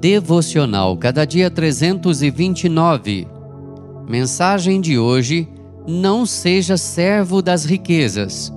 [0.00, 3.28] Devocional Cada Dia 329.
[4.08, 5.46] Mensagem de hoje:
[5.86, 8.50] Não seja servo das riquezas.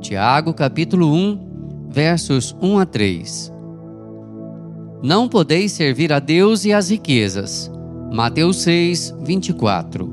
[0.00, 3.52] Tiago, capítulo 1, versos 1 a 3.
[5.00, 7.70] Não podeis servir a Deus e às riquezas.
[8.12, 10.12] Mateus 6, 24.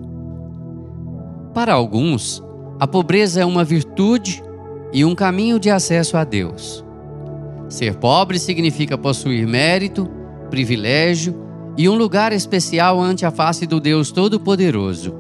[1.52, 2.44] Para alguns,
[2.80, 4.44] a pobreza é uma virtude
[4.94, 6.86] e um caminho de acesso a Deus.
[7.68, 10.08] Ser pobre significa possuir mérito,
[10.56, 11.36] privilégio
[11.78, 15.14] e um lugar especial ante a face do Deus Todo-Poderoso.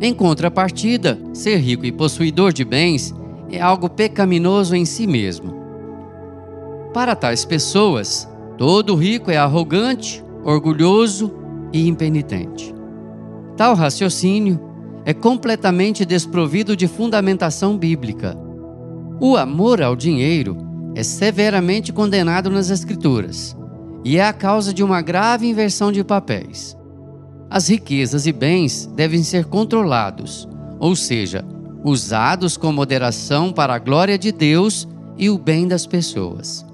[0.00, 3.12] Em contrapartida, ser rico e possuidor de bens
[3.50, 5.52] é algo pecaminoso em si mesmo.
[6.92, 11.34] Para tais pessoas, todo rico é arrogante, orgulhoso
[11.72, 12.72] e impenitente.
[13.56, 14.60] Tal raciocínio
[15.04, 18.38] é completamente desprovido de fundamentação bíblica.
[19.20, 20.56] O amor ao dinheiro
[20.94, 23.56] é severamente condenado nas Escrituras
[24.04, 26.76] e é a causa de uma grave inversão de papéis.
[27.48, 30.46] As riquezas e bens devem ser controlados,
[30.78, 31.44] ou seja,
[31.82, 36.64] usados com moderação para a glória de Deus e o bem das pessoas.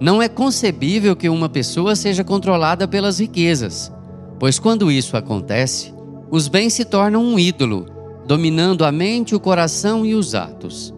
[0.00, 3.92] Não é concebível que uma pessoa seja controlada pelas riquezas,
[4.38, 5.92] pois quando isso acontece,
[6.30, 7.86] os bens se tornam um ídolo,
[8.26, 10.94] dominando a mente, o coração e os atos.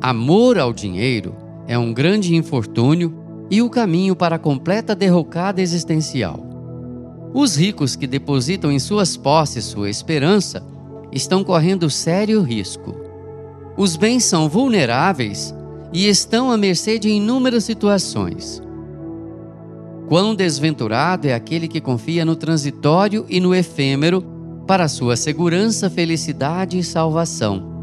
[0.00, 1.34] Amor ao dinheiro
[1.66, 6.44] é um grande infortúnio e o caminho para a completa derrocada existencial.
[7.32, 10.62] Os ricos que depositam em suas posses sua esperança
[11.12, 12.94] estão correndo sério risco.
[13.76, 15.54] Os bens são vulneráveis
[15.92, 18.62] e estão à mercê de inúmeras situações.
[20.08, 24.24] Quão desventurado é aquele que confia no transitório e no efêmero
[24.66, 27.78] para sua segurança, felicidade e salvação.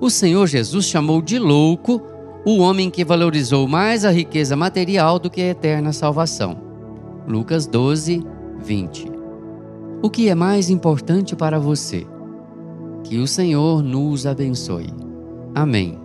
[0.00, 2.02] O Senhor Jesus chamou de louco
[2.44, 6.56] o homem que valorizou mais a riqueza material do que a eterna salvação.
[7.28, 8.24] Lucas 12,
[8.58, 9.12] 20.
[10.02, 12.06] O que é mais importante para você?
[13.04, 14.88] Que o Senhor nos abençoe.
[15.54, 15.98] Amém.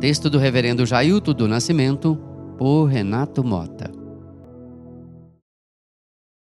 [0.00, 2.18] Texto do Reverendo Jailton do Nascimento,
[2.56, 3.90] por Renato Mota.